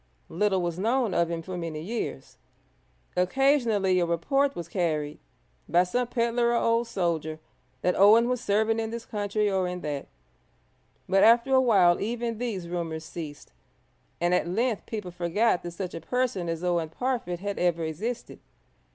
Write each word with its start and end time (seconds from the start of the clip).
Little 0.29 0.63
was 0.63 0.79
known 0.79 1.13
of 1.13 1.29
him 1.29 1.43
for 1.43 1.55
many 1.55 1.79
years: 1.79 2.39
occasionally 3.15 3.99
a 3.99 4.05
report 4.07 4.55
was 4.55 4.67
carried 4.67 5.19
by 5.69 5.83
some 5.83 6.07
pedlar 6.07 6.53
or 6.55 6.55
old 6.55 6.87
soldier 6.87 7.39
that 7.83 7.93
Owen 7.95 8.27
was 8.27 8.41
serving 8.41 8.79
in 8.79 8.89
this 8.89 9.05
country 9.05 9.47
or 9.47 9.67
in 9.67 9.81
that, 9.81 10.07
but 11.07 11.23
after 11.23 11.53
a 11.53 11.61
while 11.61 12.01
even 12.01 12.39
these 12.39 12.67
rumours 12.67 13.05
ceased, 13.05 13.53
and 14.19 14.33
at 14.33 14.47
length 14.47 14.87
people 14.87 15.11
forgot 15.11 15.61
that 15.61 15.69
such 15.69 15.93
a 15.93 16.01
person 16.01 16.49
as 16.49 16.63
Owen 16.63 16.89
Parfitt 16.89 17.39
had 17.39 17.59
ever 17.59 17.83
existed. 17.83 18.39